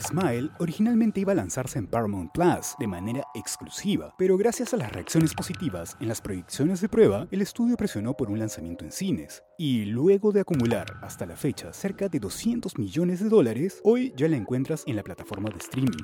Smile 0.00 0.50
originalmente 0.58 1.20
iba 1.20 1.32
a 1.32 1.34
lanzarse 1.36 1.78
en 1.78 1.86
Paramount 1.86 2.30
Plus 2.32 2.74
de 2.78 2.86
manera 2.86 3.24
exclusiva, 3.34 4.14
pero 4.18 4.36
gracias 4.36 4.74
a 4.74 4.76
las 4.76 4.92
reacciones 4.92 5.34
positivas 5.34 5.96
en 6.00 6.08
las 6.08 6.20
proyecciones 6.20 6.80
de 6.80 6.88
prueba, 6.88 7.26
el 7.30 7.42
estudio 7.42 7.76
presionó 7.76 8.14
por 8.14 8.30
un 8.30 8.38
lanzamiento 8.38 8.84
en 8.84 8.92
cines. 8.92 9.42
Y 9.58 9.86
luego 9.86 10.32
de 10.32 10.40
acumular 10.40 10.86
hasta 11.02 11.26
la 11.26 11.36
fecha 11.36 11.72
cerca 11.72 12.08
de 12.08 12.20
200 12.20 12.78
millones 12.78 13.20
de 13.20 13.28
dólares, 13.28 13.80
hoy 13.84 14.12
ya 14.16 14.28
la 14.28 14.36
encuentras 14.36 14.84
en 14.86 14.96
la 14.96 15.02
plataforma 15.02 15.50
de 15.50 15.58
streaming. 15.58 16.02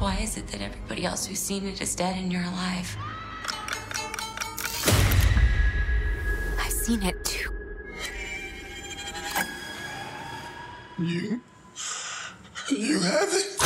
Why 0.00 0.22
is 0.22 0.36
it 0.36 0.46
that 0.46 0.60
everybody 0.60 1.04
else 1.04 1.28
who's 1.28 1.38
seen 1.38 1.66
it 1.66 1.80
is 1.80 1.94
dead 1.94 2.16
and 2.16 2.32
you're 2.32 2.42
alive? 2.42 2.96
I've 6.58 6.72
seen 6.72 7.02
it 7.02 7.22
too. 7.24 7.59
You. 11.00 11.40
You 12.68 13.00
have 13.00 13.28
it. 13.32 13.59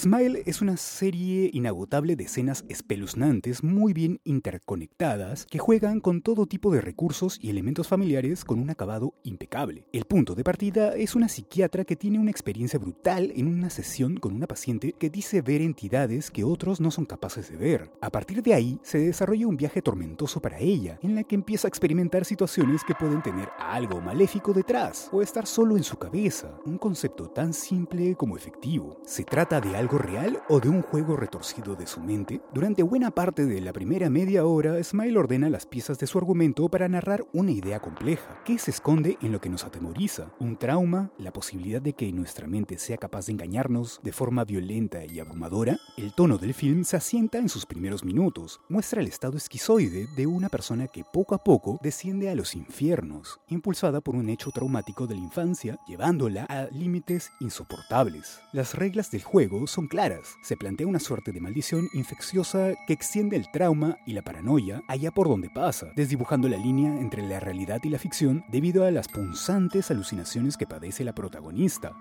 Smile 0.00 0.44
es 0.46 0.62
una 0.62 0.78
serie 0.78 1.50
inagotable 1.52 2.16
de 2.16 2.24
escenas 2.24 2.64
espeluznantes 2.70 3.62
muy 3.62 3.92
bien 3.92 4.18
interconectadas 4.24 5.44
que 5.44 5.58
juegan 5.58 6.00
con 6.00 6.22
todo 6.22 6.46
tipo 6.46 6.72
de 6.72 6.80
recursos 6.80 7.38
y 7.38 7.50
elementos 7.50 7.86
familiares 7.86 8.46
con 8.46 8.60
un 8.60 8.70
acabado 8.70 9.12
impecable. 9.24 9.84
El 9.92 10.06
punto 10.06 10.34
de 10.34 10.42
partida 10.42 10.96
es 10.96 11.14
una 11.16 11.28
psiquiatra 11.28 11.84
que 11.84 11.96
tiene 11.96 12.18
una 12.18 12.30
experiencia 12.30 12.78
brutal 12.78 13.30
en 13.36 13.46
una 13.46 13.68
sesión 13.68 14.16
con 14.16 14.32
una 14.32 14.46
paciente 14.46 14.94
que 14.98 15.10
dice 15.10 15.42
ver 15.42 15.60
entidades 15.60 16.30
que 16.30 16.44
otros 16.44 16.80
no 16.80 16.90
son 16.90 17.04
capaces 17.04 17.50
de 17.50 17.58
ver. 17.58 17.90
A 18.00 18.08
partir 18.08 18.42
de 18.42 18.54
ahí 18.54 18.80
se 18.82 19.00
desarrolla 19.00 19.48
un 19.48 19.58
viaje 19.58 19.82
tormentoso 19.82 20.40
para 20.40 20.60
ella, 20.60 20.98
en 21.02 21.14
la 21.14 21.24
que 21.24 21.34
empieza 21.34 21.68
a 21.68 21.72
experimentar 21.72 22.24
situaciones 22.24 22.84
que 22.84 22.94
pueden 22.94 23.20
tener 23.20 23.50
algo 23.58 24.00
maléfico 24.00 24.54
detrás 24.54 25.10
o 25.12 25.20
estar 25.20 25.46
solo 25.46 25.76
en 25.76 25.84
su 25.84 25.98
cabeza, 25.98 26.58
un 26.64 26.78
concepto 26.78 27.28
tan 27.28 27.52
simple 27.52 28.14
como 28.14 28.38
efectivo. 28.38 28.96
Se 29.04 29.24
trata 29.24 29.60
de 29.60 29.76
algo 29.76 29.89
real 29.98 30.42
o 30.48 30.60
de 30.60 30.68
un 30.68 30.82
juego 30.82 31.16
retorcido 31.16 31.76
de 31.76 31.86
su 31.86 32.00
mente? 32.00 32.40
Durante 32.52 32.82
buena 32.82 33.10
parte 33.10 33.46
de 33.46 33.60
la 33.60 33.72
primera 33.72 34.10
media 34.10 34.44
hora, 34.44 34.82
Smile 34.82 35.18
ordena 35.18 35.50
las 35.50 35.66
piezas 35.66 35.98
de 35.98 36.06
su 36.06 36.18
argumento 36.18 36.68
para 36.68 36.88
narrar 36.88 37.24
una 37.32 37.50
idea 37.50 37.80
compleja. 37.80 38.40
¿Qué 38.44 38.58
se 38.58 38.70
esconde 38.70 39.18
en 39.20 39.32
lo 39.32 39.40
que 39.40 39.48
nos 39.48 39.64
atemoriza? 39.64 40.32
¿Un 40.38 40.56
trauma? 40.56 41.10
¿La 41.18 41.32
posibilidad 41.32 41.82
de 41.82 41.92
que 41.92 42.12
nuestra 42.12 42.46
mente 42.46 42.78
sea 42.78 42.96
capaz 42.96 43.26
de 43.26 43.32
engañarnos 43.32 44.00
de 44.02 44.12
forma 44.12 44.44
violenta 44.44 45.04
y 45.04 45.20
abrumadora? 45.20 45.78
El 45.96 46.12
tono 46.14 46.38
del 46.38 46.54
film 46.54 46.84
se 46.84 46.96
asienta 46.96 47.38
en 47.38 47.48
sus 47.48 47.66
primeros 47.66 48.04
minutos. 48.04 48.60
Muestra 48.68 49.00
el 49.00 49.08
estado 49.08 49.36
esquizoide 49.36 50.06
de 50.16 50.26
una 50.26 50.48
persona 50.48 50.86
que 50.88 51.04
poco 51.04 51.34
a 51.34 51.38
poco 51.38 51.78
desciende 51.82 52.30
a 52.30 52.34
los 52.34 52.54
infiernos, 52.54 53.40
impulsada 53.48 54.00
por 54.00 54.16
un 54.16 54.28
hecho 54.28 54.50
traumático 54.50 55.06
de 55.06 55.14
la 55.14 55.20
infancia, 55.20 55.78
llevándola 55.86 56.44
a 56.44 56.68
límites 56.72 57.32
insoportables. 57.40 58.40
Las 58.52 58.74
reglas 58.74 59.10
del 59.10 59.22
juego 59.22 59.66
son 59.66 59.79
claras. 59.86 60.36
Se 60.42 60.56
plantea 60.56 60.86
una 60.86 60.98
suerte 60.98 61.32
de 61.32 61.40
maldición 61.40 61.88
infecciosa 61.92 62.74
que 62.86 62.92
extiende 62.92 63.36
el 63.36 63.50
trauma 63.50 63.98
y 64.06 64.12
la 64.12 64.22
paranoia 64.22 64.82
allá 64.88 65.10
por 65.10 65.28
donde 65.28 65.50
pasa, 65.50 65.92
desdibujando 65.96 66.48
la 66.48 66.56
línea 66.56 67.00
entre 67.00 67.22
la 67.22 67.40
realidad 67.40 67.80
y 67.84 67.88
la 67.88 67.98
ficción 67.98 68.44
debido 68.50 68.84
a 68.84 68.90
las 68.90 69.08
punzantes 69.08 69.90
alucinaciones 69.90 70.56
que 70.56 70.66
padece 70.66 71.04
la 71.04 71.14
protagonista. 71.14 71.96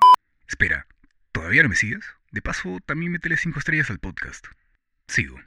Espera, 0.48 0.88
¿todavía 1.32 1.64
no 1.64 1.70
me 1.70 1.76
sigues? 1.76 2.06
De 2.32 2.42
paso, 2.42 2.78
también 2.86 3.12
métele 3.12 3.38
5 3.38 3.60
estrellas 3.60 3.90
al 3.90 4.00
podcast. 4.00 4.46
Sigo. 5.08 5.38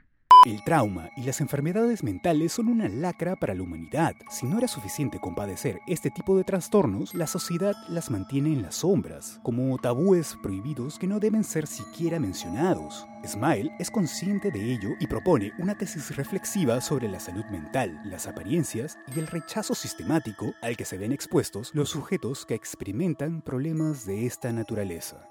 El 0.45 0.61
trauma 0.61 1.09
y 1.15 1.23
las 1.23 1.39
enfermedades 1.39 2.03
mentales 2.03 2.51
son 2.51 2.67
una 2.67 2.89
lacra 2.89 3.37
para 3.37 3.53
la 3.53 3.63
humanidad. 3.63 4.13
Si 4.29 4.45
no 4.45 4.57
era 4.57 4.67
suficiente 4.67 5.17
con 5.17 5.35
padecer 5.35 5.79
este 5.87 6.11
tipo 6.11 6.35
de 6.35 6.43
trastornos, 6.43 7.15
la 7.15 7.27
sociedad 7.27 7.73
las 7.87 8.11
mantiene 8.11 8.51
en 8.51 8.61
las 8.61 8.75
sombras, 8.75 9.39
como 9.41 9.77
tabúes 9.77 10.35
prohibidos 10.43 10.99
que 10.99 11.07
no 11.07 11.21
deben 11.21 11.45
ser 11.45 11.65
siquiera 11.65 12.19
mencionados. 12.19 13.07
Smile 13.25 13.71
es 13.79 13.89
consciente 13.89 14.51
de 14.51 14.73
ello 14.73 14.89
y 14.99 15.07
propone 15.07 15.53
una 15.59 15.77
tesis 15.77 16.13
reflexiva 16.17 16.81
sobre 16.81 17.07
la 17.07 17.21
salud 17.21 17.45
mental, 17.45 18.01
las 18.03 18.27
apariencias 18.27 18.97
y 19.15 19.19
el 19.19 19.27
rechazo 19.27 19.73
sistemático 19.75 20.53
al 20.61 20.75
que 20.75 20.83
se 20.83 20.97
ven 20.97 21.13
expuestos 21.13 21.71
los 21.73 21.87
sujetos 21.87 22.45
que 22.45 22.53
experimentan 22.53 23.41
problemas 23.41 24.05
de 24.05 24.25
esta 24.25 24.51
naturaleza. 24.51 25.29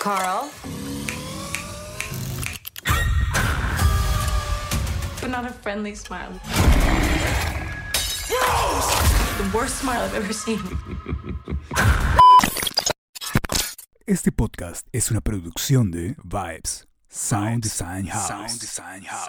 Carl? 0.00 0.50
But 5.20 5.28
not 5.28 5.44
a 5.44 5.52
friendly 5.52 5.94
smile. 5.94 6.32
The 9.36 9.50
worst 9.54 9.78
smile 9.80 10.02
I've 10.02 10.14
ever 10.14 10.32
seen. 10.32 10.58
Este 14.06 14.32
podcast 14.32 14.86
es 14.92 15.10
una 15.10 15.20
producción 15.20 15.90
de 15.90 16.16
Vibes 16.24 16.86
Sound 17.10 17.62
Design 17.62 18.06
House. 18.06 19.28